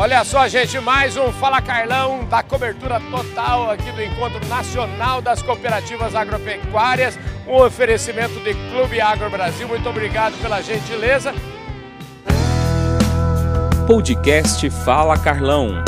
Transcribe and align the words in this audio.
Olha 0.00 0.24
só, 0.24 0.46
gente, 0.46 0.78
mais 0.78 1.16
um 1.16 1.32
Fala 1.32 1.60
Carlão 1.60 2.24
da 2.26 2.40
cobertura 2.40 3.00
total 3.10 3.68
aqui 3.68 3.90
do 3.90 4.00
Encontro 4.00 4.38
Nacional 4.46 5.20
das 5.20 5.42
Cooperativas 5.42 6.14
Agropecuárias, 6.14 7.18
um 7.48 7.56
oferecimento 7.56 8.38
de 8.44 8.54
Clube 8.70 9.00
Agro 9.00 9.28
Brasil. 9.28 9.66
Muito 9.66 9.88
obrigado 9.88 10.40
pela 10.40 10.62
gentileza. 10.62 11.34
Podcast 13.88 14.70
Fala 14.70 15.18
Carlão. 15.18 15.82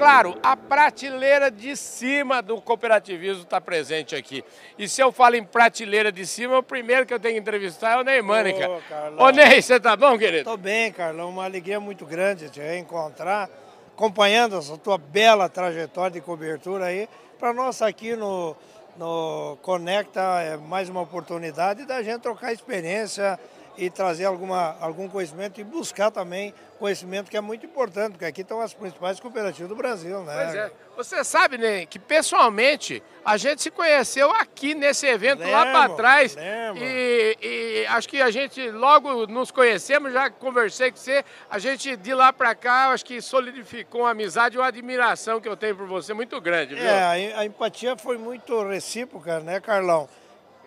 Claro, 0.00 0.34
a 0.42 0.56
prateleira 0.56 1.50
de 1.50 1.76
cima 1.76 2.40
do 2.40 2.58
cooperativismo 2.58 3.42
está 3.42 3.60
presente 3.60 4.16
aqui. 4.16 4.42
E 4.78 4.88
se 4.88 5.02
eu 5.02 5.12
falo 5.12 5.36
em 5.36 5.44
prateleira 5.44 6.10
de 6.10 6.26
cima, 6.26 6.56
o 6.56 6.62
primeiro 6.62 7.04
que 7.04 7.12
eu 7.12 7.20
tenho 7.20 7.34
que 7.34 7.40
entrevistar 7.40 7.98
é 7.98 8.00
o 8.00 8.02
Ney 8.02 8.22
Mânica. 8.22 8.66
Ô, 8.66 8.80
Carlão. 8.88 9.26
Ô 9.26 9.28
Ney, 9.28 9.60
você 9.60 9.78
tá 9.78 9.94
bom, 9.94 10.16
querido? 10.16 10.44
Tô 10.44 10.56
bem, 10.56 10.90
Carlão. 10.90 11.28
Uma 11.28 11.44
alegria 11.44 11.78
muito 11.78 12.06
grande 12.06 12.48
te 12.48 12.60
reencontrar, 12.60 13.50
acompanhando 13.94 14.56
essa 14.56 14.78
tua 14.78 14.96
bela 14.96 15.50
trajetória 15.50 16.12
de 16.12 16.22
cobertura 16.22 16.86
aí. 16.86 17.06
Para 17.38 17.52
nós 17.52 17.82
aqui 17.82 18.16
no, 18.16 18.56
no 18.96 19.58
Conecta 19.60 20.22
é 20.40 20.56
mais 20.56 20.88
uma 20.88 21.02
oportunidade 21.02 21.84
da 21.84 22.02
gente 22.02 22.22
trocar 22.22 22.54
experiência 22.54 23.38
e 23.76 23.88
trazer 23.88 24.24
alguma, 24.24 24.76
algum 24.80 25.08
conhecimento 25.08 25.60
e 25.60 25.64
buscar 25.64 26.10
também 26.10 26.54
conhecimento 26.78 27.30
que 27.30 27.36
é 27.36 27.40
muito 27.40 27.66
importante, 27.66 28.12
porque 28.12 28.24
aqui 28.24 28.40
estão 28.40 28.60
as 28.60 28.72
principais 28.72 29.20
cooperativas 29.20 29.68
do 29.68 29.76
Brasil, 29.76 30.22
né? 30.22 30.32
Pois 30.34 30.54
é. 30.54 30.72
Você 30.96 31.24
sabe, 31.24 31.56
Ney, 31.56 31.86
que 31.86 31.98
pessoalmente 31.98 33.02
a 33.24 33.36
gente 33.36 33.62
se 33.62 33.70
conheceu 33.70 34.30
aqui 34.32 34.74
nesse 34.74 35.06
evento 35.06 35.42
lá 35.46 35.66
para 35.66 35.80
Lembro, 35.82 35.96
trás. 35.96 36.34
lembro. 36.34 36.82
E, 36.82 37.38
e 37.40 37.86
acho 37.86 38.08
que 38.08 38.20
a 38.20 38.30
gente 38.30 38.70
logo 38.70 39.26
nos 39.26 39.50
conhecemos, 39.50 40.12
já 40.12 40.30
conversei 40.30 40.90
com 40.90 40.96
você. 40.96 41.24
A 41.50 41.58
gente 41.58 41.96
de 41.96 42.14
lá 42.14 42.32
para 42.32 42.54
cá, 42.54 42.90
acho 42.90 43.04
que 43.04 43.20
solidificou 43.20 44.02
uma 44.02 44.10
amizade 44.10 44.56
e 44.56 44.58
uma 44.58 44.66
admiração 44.66 45.40
que 45.40 45.48
eu 45.48 45.56
tenho 45.56 45.76
por 45.76 45.86
você 45.86 46.12
muito 46.12 46.38
grande, 46.40 46.74
viu? 46.74 46.84
É, 46.84 47.34
a 47.34 47.44
empatia 47.44 47.96
foi 47.96 48.18
muito 48.18 48.62
recíproca, 48.64 49.40
né, 49.40 49.60
Carlão? 49.60 50.08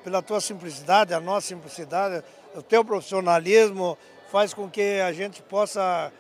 Pela 0.04 0.22
tua 0.22 0.42
simplicidade, 0.42 1.14
a 1.14 1.20
nossa 1.20 1.48
simplicidade, 1.48 2.24
o 2.56 2.62
teu 2.62 2.84
profissionalismo 2.84 3.98
faz 4.32 4.54
com 4.54 4.70
que 4.70 5.00
a 5.00 5.14
gente 5.14 5.42
possa 5.42 6.12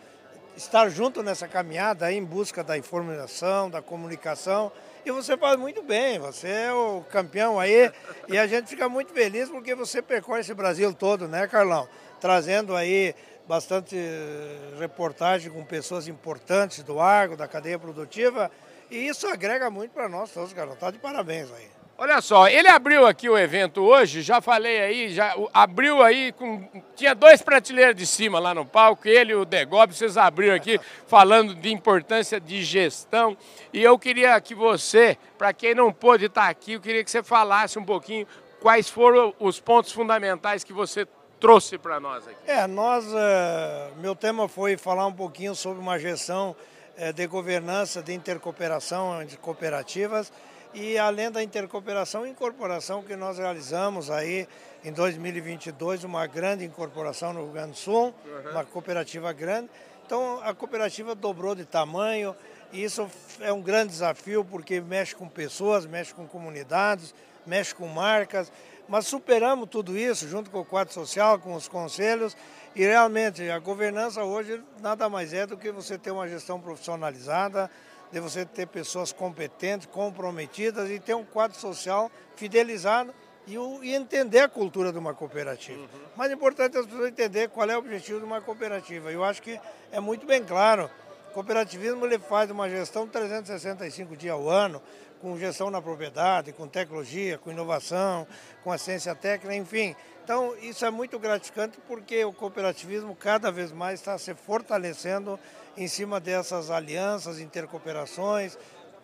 estar 0.55 0.87
junto 0.89 1.23
nessa 1.23 1.47
caminhada 1.47 2.11
em 2.11 2.23
busca 2.23 2.63
da 2.63 2.77
informação, 2.77 3.69
da 3.69 3.81
comunicação. 3.81 4.71
E 5.05 5.11
você 5.11 5.35
faz 5.35 5.57
muito 5.57 5.83
bem, 5.83 6.17
você 6.17 6.47
é 6.47 6.73
o 6.73 7.03
campeão 7.09 7.59
aí 7.59 7.91
e 8.29 8.37
a 8.37 8.47
gente 8.47 8.69
fica 8.69 8.87
muito 8.87 9.11
feliz 9.11 9.49
porque 9.49 9.75
você 9.75 10.01
percorre 10.01 10.41
esse 10.41 10.53
Brasil 10.53 10.93
todo, 10.93 11.27
né, 11.27 11.45
Carlão? 11.47 11.89
Trazendo 12.21 12.75
aí 12.75 13.13
bastante 13.45 13.97
eh, 13.97 14.79
reportagem 14.79 15.51
com 15.51 15.65
pessoas 15.65 16.07
importantes 16.07 16.83
do 16.83 17.01
agro, 17.01 17.35
da 17.35 17.47
cadeia 17.47 17.77
produtiva. 17.77 18.49
E 18.89 19.07
isso 19.07 19.27
agrega 19.27 19.69
muito 19.69 19.91
para 19.91 20.07
nós 20.07 20.31
todos, 20.31 20.53
Carlão. 20.53 20.77
Tá 20.77 20.89
de 20.89 20.99
parabéns 20.99 21.51
aí. 21.51 21.82
Olha 21.95 22.19
só, 22.21 22.47
ele 22.47 22.67
abriu 22.67 23.05
aqui 23.05 23.29
o 23.29 23.37
evento 23.37 23.81
hoje, 23.81 24.23
já 24.23 24.41
falei 24.41 24.81
aí, 24.81 25.09
já 25.13 25.35
abriu 25.53 26.01
aí 26.01 26.31
com. 26.31 26.67
Tinha 26.95 27.13
dois 27.13 27.41
prateleiras 27.43 27.95
de 27.95 28.07
cima 28.07 28.39
lá 28.39 28.51
no 28.51 28.65
palco, 28.65 29.07
ele 29.07 29.31
e 29.31 29.35
o 29.35 29.45
Degob, 29.45 29.93
vocês 29.93 30.17
abriram 30.17 30.55
aqui 30.55 30.79
falando 31.05 31.53
de 31.53 31.71
importância 31.71 32.39
de 32.39 32.63
gestão. 32.63 33.37
E 33.71 33.83
eu 33.83 33.97
queria 33.99 34.41
que 34.41 34.55
você, 34.55 35.17
para 35.37 35.53
quem 35.53 35.75
não 35.75 35.93
pôde 35.93 36.25
estar 36.25 36.49
aqui, 36.49 36.73
eu 36.73 36.81
queria 36.81 37.03
que 37.03 37.11
você 37.11 37.21
falasse 37.21 37.77
um 37.77 37.85
pouquinho 37.85 38.25
quais 38.59 38.89
foram 38.89 39.33
os 39.39 39.59
pontos 39.59 39.91
fundamentais 39.91 40.63
que 40.63 40.73
você 40.73 41.07
trouxe 41.39 41.77
para 41.77 41.99
nós 41.99 42.27
aqui. 42.27 42.37
É, 42.47 42.65
nós, 42.65 43.05
eh, 43.13 43.91
meu 43.97 44.15
tema 44.15 44.47
foi 44.47 44.77
falar 44.77 45.05
um 45.05 45.13
pouquinho 45.13 45.53
sobre 45.53 45.79
uma 45.79 45.99
gestão 45.99 46.55
eh, 46.97 47.13
de 47.13 47.27
governança 47.27 48.01
de 48.01 48.13
intercooperação 48.13 49.21
entre 49.21 49.37
cooperativas 49.37 50.31
e 50.73 50.97
além 50.97 51.29
da 51.29 51.43
intercooperação, 51.43 52.25
incorporação 52.25 53.03
que 53.03 53.15
nós 53.15 53.37
realizamos 53.37 54.09
aí 54.09 54.47
em 54.83 54.91
2022, 54.91 56.03
uma 56.03 56.25
grande 56.25 56.65
incorporação 56.65 57.31
no 57.31 57.43
Rio 57.43 57.53
Grande 57.53 57.71
do 57.71 57.77
Sul, 57.77 58.13
uma 58.51 58.65
cooperativa 58.65 59.31
grande. 59.31 59.69
Então 60.05 60.41
a 60.43 60.53
cooperativa 60.53 61.15
dobrou 61.15 61.55
de 61.55 61.63
tamanho 61.63 62.35
e 62.71 62.83
isso 62.83 63.09
é 63.39 63.53
um 63.53 63.61
grande 63.61 63.91
desafio 63.91 64.43
porque 64.43 64.81
mexe 64.81 65.15
com 65.15 65.29
pessoas, 65.29 65.85
mexe 65.85 66.13
com 66.13 66.27
comunidades, 66.27 67.13
mexe 67.45 67.73
com 67.73 67.87
marcas, 67.87 68.51
mas 68.87 69.05
superamos 69.05 69.69
tudo 69.69 69.97
isso 69.97 70.27
junto 70.27 70.49
com 70.49 70.59
o 70.59 70.65
quadro 70.65 70.93
social, 70.93 71.39
com 71.39 71.53
os 71.53 71.67
conselhos 71.67 72.35
e 72.75 72.81
realmente 72.81 73.49
a 73.49 73.59
governança 73.59 74.23
hoje 74.23 74.61
nada 74.81 75.07
mais 75.07 75.33
é 75.33 75.45
do 75.45 75.55
que 75.55 75.71
você 75.71 75.97
ter 75.97 76.11
uma 76.11 76.27
gestão 76.27 76.59
profissionalizada, 76.59 77.69
de 78.13 78.19
você 78.19 78.45
ter 78.45 78.67
pessoas 78.67 79.11
competentes, 79.11 79.87
comprometidas 79.87 80.89
e 80.89 80.99
ter 80.99 81.15
um 81.15 81.25
quadro 81.25 81.57
social 81.59 82.09
fidelizado 82.35 83.13
e, 83.47 83.57
o- 83.57 83.83
e 83.83 83.93
entender 83.93 84.39
a 84.39 84.47
cultura 84.47 84.91
de 84.93 84.99
uma 84.99 85.13
cooperativa. 85.13 85.85
Mais 86.15 86.31
importante 86.31 86.77
é 86.77 86.79
as 86.79 86.85
pessoas 86.85 87.09
entenderem 87.09 87.49
qual 87.49 87.69
é 87.69 87.75
o 87.75 87.79
objetivo 87.79 88.19
de 88.19 88.25
uma 88.25 88.39
cooperativa. 88.39 89.11
Eu 89.11 89.23
acho 89.23 89.41
que 89.41 89.59
é 89.91 89.99
muito 89.99 90.25
bem 90.25 90.43
claro. 90.43 90.89
O 91.31 91.33
cooperativismo 91.33 92.05
ele 92.05 92.19
faz 92.19 92.51
uma 92.51 92.69
gestão 92.69 93.07
365 93.07 94.15
dias 94.15 94.33
ao 94.33 94.47
ano, 94.47 94.81
com 95.19 95.35
gestão 95.37 95.71
na 95.71 95.81
propriedade, 95.81 96.51
com 96.53 96.67
tecnologia, 96.67 97.37
com 97.39 97.49
inovação, 97.49 98.27
com 98.63 98.71
assistência 98.71 99.15
técnica, 99.15 99.55
enfim. 99.55 99.95
Então, 100.23 100.55
isso 100.61 100.85
é 100.85 100.91
muito 100.91 101.17
gratificante 101.17 101.79
porque 101.87 102.23
o 102.23 102.31
cooperativismo 102.31 103.15
cada 103.15 103.51
vez 103.51 103.71
mais 103.71 103.99
está 103.99 104.17
se 104.17 104.33
fortalecendo 104.35 105.39
em 105.77 105.87
cima 105.87 106.19
dessas 106.19 106.69
alianças, 106.69 107.39
intercooperações, 107.39 108.57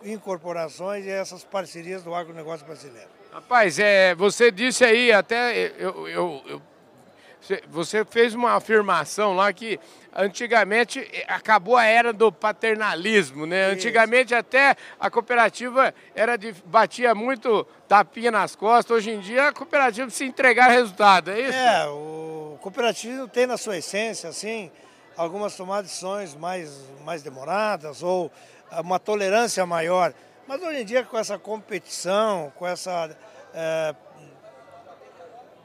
incorporações 0.03 1.05
e 1.05 1.09
essas 1.09 1.43
parcerias 1.43 2.03
do 2.03 2.13
agronegócio 2.13 2.65
brasileiro. 2.65 3.09
Rapaz, 3.31 3.77
é, 3.79 4.15
você 4.15 4.49
disse 4.51 4.83
aí, 4.83 5.11
até 5.11 5.73
eu, 5.77 6.07
eu- 6.07 6.43
eu- 6.47 6.61
você- 7.69 8.03
fez 8.05 8.33
uma 8.35 8.53
afirmação 8.53 9.33
lá 9.35 9.51
que 9.53 9.79
antigamente 10.13 10.99
eh, 11.13 11.25
acabou 11.27 11.77
a 11.77 11.85
era 11.85 12.11
do 12.11 12.31
paternalismo, 12.31 13.45
né? 13.45 13.67
Isso. 13.67 13.73
Antigamente 13.75 14.35
até 14.35 14.75
a 14.99 15.09
cooperativa 15.09 15.93
era 16.15 16.37
de, 16.37 16.51
batia 16.65 17.13
muito 17.15 17.65
tapinha 17.87 18.29
nas 18.31 18.55
costas, 18.55 18.97
hoje 18.97 19.11
em 19.11 19.19
dia 19.19 19.47
a 19.49 19.53
cooperativa 19.53 20.07
precisa 20.07 20.29
entregar 20.29 20.67
resultado, 20.69 21.31
é 21.31 21.39
isso? 21.39 21.57
É, 21.57 21.87
o 21.87 22.57
cooperativismo 22.61 23.27
tem 23.27 23.45
na 23.47 23.57
sua 23.57 23.77
essência, 23.77 24.29
assim, 24.29 24.69
algumas 25.19 25.53
tomadas 25.53 25.85
de 25.85 25.91
decisões 25.91 26.33
mais, 26.33 26.71
mais 27.03 27.21
demoradas 27.21 28.01
ou 28.01 28.31
uma 28.71 28.97
tolerância 28.97 29.65
maior. 29.65 30.13
Mas 30.47 30.61
hoje 30.63 30.79
em 30.79 30.85
dia, 30.85 31.03
com 31.03 31.17
essa 31.17 31.37
competição, 31.37 32.53
com 32.55 32.65
essa 32.65 33.15
eh, 33.53 33.95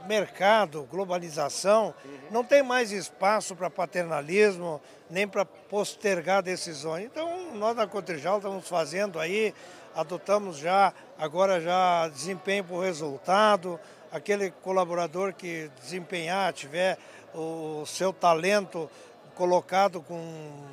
mercado, 0.09 0.83
globalização, 0.91 1.95
não 2.33 2.43
tem 2.43 2.65
mais 2.65 2.91
espaço 2.91 3.55
para 3.55 3.71
paternalismo, 3.71 4.81
nem 5.09 5.27
para 5.27 5.45
postergar 5.45 6.43
decisões. 6.43 7.05
Então, 7.05 7.55
nós 7.55 7.77
da 7.77 7.87
Cotrijal 7.87 8.39
estamos 8.39 8.69
fazendo 8.69 9.21
aí, 9.21 9.55
adotamos 9.95 10.59
já, 10.59 10.93
agora 11.17 11.61
já 11.61 12.09
desempenho 12.09 12.65
por 12.65 12.81
resultado, 12.81 13.79
aquele 14.11 14.51
colaborador 14.51 15.33
que 15.33 15.71
desempenhar, 15.81 16.53
tiver 16.53 16.99
o 17.33 17.85
seu 17.87 18.13
talento 18.13 18.91
colocado 19.35 20.01
com 20.03 20.67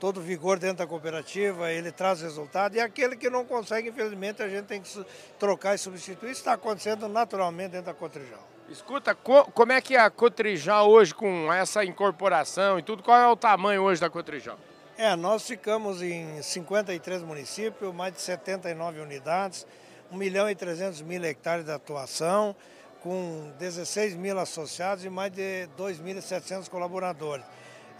todo 0.00 0.20
vigor 0.20 0.58
dentro 0.58 0.78
da 0.78 0.86
cooperativa, 0.86 1.70
ele 1.70 1.90
traz 1.90 2.20
resultado. 2.20 2.76
E 2.76 2.80
aquele 2.80 3.16
que 3.16 3.30
não 3.30 3.44
consegue, 3.44 3.88
infelizmente, 3.88 4.42
a 4.42 4.48
gente 4.48 4.66
tem 4.66 4.80
que 4.80 5.06
trocar 5.38 5.74
e 5.74 5.78
substituir. 5.78 6.30
Isso 6.30 6.40
está 6.40 6.52
acontecendo 6.52 7.08
naturalmente 7.08 7.70
dentro 7.72 7.86
da 7.86 7.94
Cotrijal. 7.94 8.40
Escuta, 8.68 9.14
co- 9.14 9.44
como 9.52 9.72
é 9.72 9.80
que 9.80 9.94
é 9.96 10.00
a 10.00 10.10
Cotrijal 10.10 10.90
hoje 10.90 11.14
com 11.14 11.52
essa 11.52 11.84
incorporação 11.84 12.78
e 12.78 12.82
tudo? 12.82 13.02
Qual 13.02 13.18
é 13.18 13.28
o 13.28 13.36
tamanho 13.36 13.82
hoje 13.82 14.00
da 14.00 14.08
Cotrijal? 14.10 14.58
É, 14.96 15.14
nós 15.16 15.46
ficamos 15.46 16.00
em 16.02 16.40
53 16.40 17.22
municípios, 17.22 17.92
mais 17.94 18.12
de 18.14 18.20
79 18.20 19.00
unidades, 19.00 19.66
1 20.10 20.16
milhão 20.16 20.48
e 20.48 20.54
300 20.54 21.02
mil 21.02 21.22
hectares 21.24 21.64
de 21.64 21.72
atuação, 21.72 22.54
com 23.02 23.52
16 23.58 24.14
mil 24.14 24.38
associados 24.38 25.04
e 25.04 25.10
mais 25.10 25.32
de 25.32 25.68
2.700 25.78 26.68
colaboradores. 26.68 27.44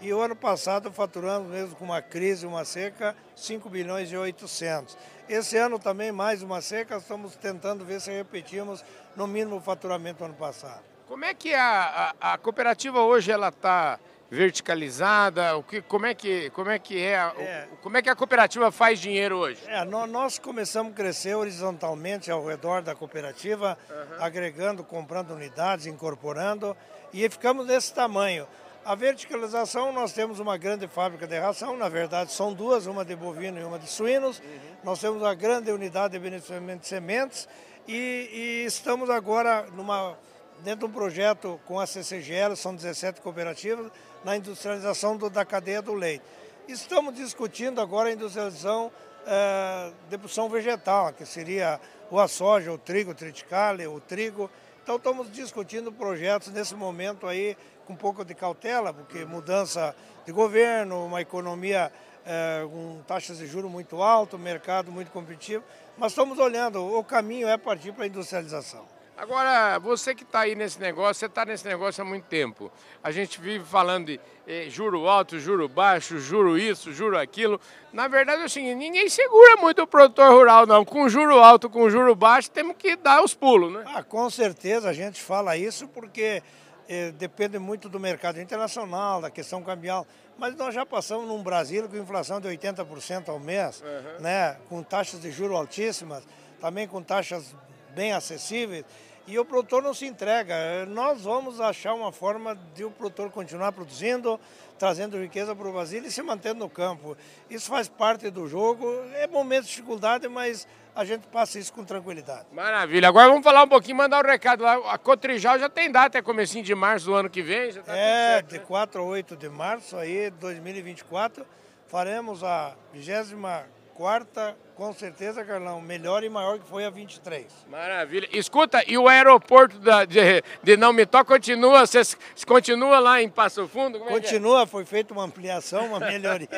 E 0.01 0.13
o 0.13 0.21
ano 0.21 0.35
passado 0.35 0.91
faturamos, 0.91 1.49
mesmo 1.49 1.75
com 1.75 1.85
uma 1.85 2.01
crise, 2.01 2.45
uma 2.45 2.65
seca, 2.65 3.15
5 3.35 3.69
bilhões 3.69 4.11
e 4.11 4.17
800. 4.17 4.97
Esse 5.27 5.57
ano 5.57 5.79
também, 5.79 6.11
mais 6.11 6.43
uma 6.43 6.61
seca, 6.61 6.97
estamos 6.97 7.35
tentando 7.35 7.83
ver 7.85 7.99
se 8.01 8.11
repetimos 8.11 8.83
no 9.15 9.25
mínimo 9.25 9.55
o 9.57 9.61
faturamento 9.61 10.19
do 10.19 10.25
ano 10.25 10.33
passado. 10.35 10.81
Como 11.07 11.23
é 11.23 11.33
que 11.33 11.53
a, 11.53 12.13
a, 12.19 12.33
a 12.33 12.37
cooperativa 12.37 13.01
hoje 13.01 13.31
ela 13.31 13.47
está 13.49 13.97
verticalizada? 14.29 15.55
O 15.55 15.63
que, 15.63 15.81
como, 15.81 16.05
é 16.05 16.13
que, 16.13 16.49
como 16.51 16.69
é 16.69 16.77
que 16.77 16.99
é, 17.01 17.17
a- 17.17 17.33
o- 17.35 17.41
É. 17.41 17.67
Como 17.81 17.95
é 17.97 18.01
que 18.01 18.09
a 18.09 18.15
cooperativa 18.15 18.71
faz 18.71 18.99
dinheiro 18.99 19.37
hoje? 19.37 19.61
É, 19.67 19.83
nó- 19.85 20.05
nós 20.07 20.37
começamos 20.37 20.91
a 20.91 20.95
crescer 20.95 21.35
horizontalmente 21.35 22.29
ao 22.29 22.45
redor 22.45 22.81
da 22.81 22.93
cooperativa, 22.93 23.77
agregando, 24.19 24.83
comprando 24.83 25.31
unidades, 25.31 25.85
incorporando, 25.85 26.75
e 27.13 27.27
ficamos 27.29 27.65
nesse 27.65 27.93
tamanho. 27.93 28.47
A 28.85 28.93
verticalização, 28.93 29.91
nós 29.91 30.13
temos 30.13 30.39
uma 30.39 30.57
grande 30.57 30.87
fábrica 30.87 31.25
de 31.25 31.39
ração, 31.39 31.75
na 31.75 31.89
verdade 31.89 32.31
são 32.31 32.53
duas, 32.53 32.85
uma 32.85 33.03
de 33.03 33.15
bovino 33.15 33.59
e 33.59 33.63
uma 33.63 33.79
de 33.79 33.87
suínos. 33.87 34.37
Uhum. 34.37 34.45
Nós 34.83 34.99
temos 34.99 35.23
uma 35.23 35.33
grande 35.33 35.71
unidade 35.71 36.11
de 36.13 36.19
beneficiamento 36.19 36.81
de 36.81 36.87
sementes 36.87 37.49
e, 37.87 38.29
e, 38.31 38.65
estamos 38.67 39.09
agora 39.09 39.63
numa, 39.71 40.15
dentro 40.63 40.81
de 40.81 40.85
um 40.85 40.95
projeto 40.95 41.59
com 41.65 41.79
a 41.79 41.87
CCGL, 41.87 42.55
são 42.55 42.75
17 42.75 43.21
cooperativas, 43.21 43.91
na 44.23 44.37
industrialização 44.37 45.17
do, 45.17 45.31
da 45.31 45.43
cadeia 45.43 45.81
do 45.81 45.95
leite. 45.95 46.23
Estamos 46.67 47.15
discutindo 47.15 47.81
agora 47.81 48.09
a 48.09 48.11
industrialização 48.11 48.91
é, 49.25 49.91
de 50.11 50.17
produção 50.19 50.47
vegetal, 50.47 51.11
que 51.11 51.25
seria 51.25 51.81
o 52.11 52.19
a 52.19 52.27
soja, 52.27 52.71
o 52.71 52.77
trigo, 52.77 53.09
o 53.09 53.15
triticale, 53.15 53.87
o 53.87 53.99
trigo. 53.99 54.47
Então 54.85 54.97
estamos 54.97 55.31
discutindo 55.31 55.91
projetos 55.91 56.49
nesse 56.49 56.75
momento 56.75 57.25
aí 57.25 57.57
com 57.87 57.93
um 57.93 57.95
pouco 57.95 58.23
de 58.23 58.35
cautela, 58.35 58.93
porque 58.93 59.25
mudança 59.25 59.95
de 60.27 60.31
governo, 60.31 61.07
uma 61.07 61.19
economia 61.21 61.91
é, 62.23 62.63
com 62.69 63.01
taxas 63.07 63.39
de 63.39 63.47
juros 63.47 63.71
muito 63.71 63.99
alto, 64.03 64.37
mercado 64.37 64.91
muito 64.91 65.09
competitivo, 65.09 65.63
mas 65.97 66.11
estamos 66.11 66.37
olhando, 66.37 66.85
o 66.85 67.03
caminho 67.03 67.47
é 67.47 67.57
partir 67.57 67.93
para 67.93 68.03
a 68.03 68.07
industrialização. 68.07 68.85
Agora, 69.17 69.79
você 69.79 70.13
que 70.13 70.23
está 70.23 70.41
aí 70.41 70.55
nesse 70.55 70.79
negócio, 70.79 71.15
você 71.15 71.25
está 71.27 71.45
nesse 71.45 71.65
negócio 71.65 72.01
há 72.01 72.05
muito 72.05 72.25
tempo. 72.25 72.69
A 73.01 73.11
gente 73.11 73.39
vive 73.39 73.63
falando 73.63 74.07
de 74.07 74.19
eh, 74.45 74.67
juro 74.69 75.07
alto, 75.07 75.39
juro 75.39 75.69
baixo, 75.69 76.19
juro 76.19 76.57
isso, 76.57 76.91
juro 76.91 77.17
aquilo. 77.17 77.59
Na 77.93 78.09
verdade 78.09 78.41
é 78.41 78.45
o 78.45 78.49
seguinte, 78.49 78.75
ninguém 78.75 79.07
segura 79.07 79.55
muito 79.55 79.81
o 79.81 79.87
produtor 79.87 80.31
rural, 80.33 80.67
não. 80.67 80.83
Com 80.83 81.07
juro 81.07 81.39
alto, 81.39 81.69
com 81.69 81.89
juro 81.89 82.13
baixo, 82.13 82.51
temos 82.51 82.75
que 82.75 82.97
dar 82.97 83.23
os 83.23 83.33
pulos, 83.33 83.71
né? 83.71 83.83
Ah, 83.87 84.03
com 84.03 84.29
certeza 84.29 84.89
a 84.89 84.93
gente 84.93 85.21
fala 85.21 85.55
isso 85.55 85.87
porque 85.87 86.43
eh, 86.89 87.11
depende 87.11 87.57
muito 87.57 87.87
do 87.87 87.99
mercado 87.99 88.41
internacional, 88.41 89.21
da 89.21 89.29
questão 89.29 89.63
cambial. 89.63 90.05
Mas 90.37 90.53
nós 90.55 90.75
já 90.75 90.85
passamos 90.85 91.25
num 91.25 91.41
Brasil 91.41 91.87
com 91.87 91.95
inflação 91.95 92.41
de 92.41 92.49
80% 92.49 93.29
ao 93.29 93.39
mês, 93.39 93.81
uhum. 93.81 94.21
né? 94.21 94.57
com 94.67 94.83
taxas 94.83 95.21
de 95.21 95.31
juros 95.31 95.55
altíssimas, 95.55 96.27
também 96.59 96.85
com 96.85 97.01
taxas 97.01 97.55
bem 97.95 98.11
acessíveis 98.11 98.83
e 99.27 99.39
o 99.39 99.45
produtor 99.45 99.81
não 99.81 99.93
se 99.93 100.05
entrega. 100.05 100.85
Nós 100.87 101.23
vamos 101.23 101.59
achar 101.59 101.93
uma 101.93 102.11
forma 102.11 102.55
de 102.75 102.83
o 102.83 102.91
produtor 102.91 103.31
continuar 103.31 103.71
produzindo, 103.71 104.39
trazendo 104.77 105.19
riqueza 105.19 105.55
para 105.55 105.67
o 105.67 105.73
Brasil 105.73 106.03
e 106.03 106.11
se 106.11 106.21
mantendo 106.21 106.59
no 106.59 106.69
campo. 106.69 107.17
Isso 107.49 107.67
faz 107.67 107.87
parte 107.87 108.29
do 108.29 108.47
jogo. 108.47 108.85
É 109.15 109.25
momento 109.25 109.63
de 109.63 109.69
dificuldade, 109.69 110.27
mas 110.27 110.67
a 110.95 111.03
gente 111.03 111.25
passa 111.27 111.57
isso 111.57 111.73
com 111.73 111.83
tranquilidade. 111.83 112.45
Maravilha. 112.51 113.07
Agora 113.07 113.27
vamos 113.27 113.43
falar 113.43 113.63
um 113.63 113.67
pouquinho, 113.67 113.97
mandar 113.97 114.23
o 114.23 114.27
um 114.27 114.31
recado 114.31 114.63
lá. 114.63 114.93
A 114.93 114.97
Cotrijal 114.97 115.57
já 115.57 115.69
tem 115.69 115.91
data, 115.91 116.17
é 116.17 116.21
comecinho 116.21 116.63
de 116.63 116.75
março 116.75 117.07
do 117.07 117.15
ano 117.15 117.29
que 117.29 117.41
vem? 117.41 117.73
Tá 117.73 117.97
é, 117.97 118.35
certo, 118.35 118.49
de 118.49 118.59
né? 118.59 118.63
4 118.65 119.01
a 119.01 119.03
8 119.03 119.35
de 119.35 119.49
março 119.49 119.97
aí, 119.97 120.29
2024, 120.29 121.45
faremos 121.87 122.43
a 122.43 122.75
24 122.93 123.65
quarta, 123.95 124.57
com 124.75 124.93
certeza, 124.93 125.43
Carlão, 125.45 125.81
melhor 125.81 126.21
e 126.21 126.29
maior 126.29 126.59
que 126.59 126.67
foi 126.67 126.83
a 126.83 126.89
23. 126.89 127.45
Maravilha. 127.69 128.27
Escuta, 128.33 128.83
e 128.85 128.97
o 128.97 129.07
aeroporto 129.07 129.79
da, 129.79 130.03
de, 130.03 130.43
de 130.61 130.75
Não 130.75 130.91
Me 130.91 131.05
Toca 131.05 131.33
continua, 131.33 131.87
você 131.87 132.01
continua 132.45 132.99
lá 132.99 133.21
em 133.21 133.29
Passo 133.29 133.65
Fundo? 133.69 133.97
É, 133.97 134.01
é? 134.01 134.05
continua, 134.05 134.63
é? 134.63 134.65
foi 134.65 134.83
feita 134.83 135.13
uma 135.13 135.23
ampliação, 135.23 135.87
uma 135.87 135.99
melhoria. 135.99 136.49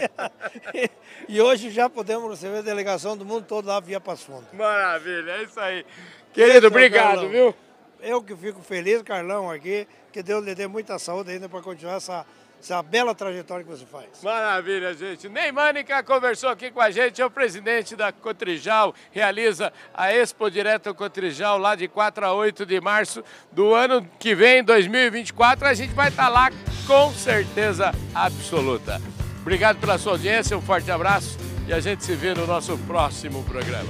e 1.30 1.40
hoje 1.40 1.70
já 1.70 1.88
podemos 1.88 2.28
receber 2.32 2.58
a 2.58 2.62
delegação 2.62 3.16
do 3.16 3.24
mundo 3.24 3.46
todo 3.46 3.68
lá 3.68 3.80
via 3.80 4.02
Passo 4.02 4.26
Fundo. 4.26 4.48
Maravilha, 4.52 5.32
é 5.34 5.44
isso 5.44 5.60
aí. 5.60 5.86
Querido, 6.34 6.68
obrigado, 6.68 7.22
Carlão. 7.22 7.30
viu? 7.30 7.56
Eu 8.02 8.22
que 8.24 8.36
fico 8.36 8.62
feliz, 8.64 9.04
Carlão, 9.04 9.50
aqui, 9.50 9.88
que 10.12 10.24
Deus 10.24 10.44
lhe 10.44 10.56
dê 10.56 10.66
muita 10.66 10.98
saúde 10.98 11.32
ainda 11.32 11.48
para 11.48 11.62
continuar 11.62 11.98
essa 11.98 12.26
essa 12.60 12.82
bela 12.82 13.14
trajetória 13.14 13.64
que 13.64 13.70
você 13.70 13.86
faz. 13.86 14.08
Maravilha, 14.24 14.94
gente. 14.94 15.30
Ney 15.30 15.52
Mânica 15.52 16.02
conversou 16.04 16.50
aqui 16.50 16.72
com 16.72 16.82
a 16.82 16.92
gente, 16.92 17.22
é 17.22 17.26
o 17.26 17.30
presidente 17.30 17.96
da 17.96 18.12
Cotrijal, 18.12 18.94
realiza 19.12 19.72
a 19.94 20.14
Expo 20.14 20.50
Direto 20.50 20.94
Cotrijal 20.94 21.58
lá 21.58 21.76
de 21.76 21.88
4 21.88 22.26
a 22.26 22.34
8 22.34 22.66
de 22.66 22.82
março 22.82 23.24
do 23.52 23.74
ano 23.74 24.08
que 24.20 24.36
vem, 24.36 24.64
2024. 24.64 25.68
A 25.68 25.74
gente 25.74 25.94
vai 25.94 26.10
estar 26.10 26.30
lá 26.30 26.50
com 26.86 27.12
certeza 27.14 27.94
absoluta. 28.14 29.02
Obrigado 29.42 29.80
pela 29.80 29.98
sua 29.98 30.14
audiência, 30.14 30.58
um 30.58 30.62
forte 30.62 30.92
abraço 30.92 31.38
e 31.68 31.74
a 31.74 31.80
gente 31.80 32.04
se 32.04 32.16
vê 32.16 32.34
no 32.34 32.48
nosso 32.48 32.78
próximo 32.80 33.44
programa. 33.44 33.90